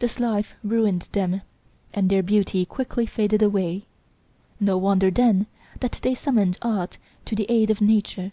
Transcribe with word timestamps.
This 0.00 0.18
life 0.18 0.56
ruined 0.64 1.02
them, 1.12 1.42
and 1.94 2.10
their 2.10 2.24
beauty 2.24 2.64
quickly 2.64 3.06
faded 3.06 3.40
away; 3.40 3.84
no 4.58 4.76
wonder, 4.76 5.12
then, 5.12 5.46
that 5.78 6.00
they 6.02 6.12
summoned 6.16 6.58
art 6.60 6.98
to 7.26 7.36
the 7.36 7.46
aid 7.48 7.70
of 7.70 7.80
nature. 7.80 8.32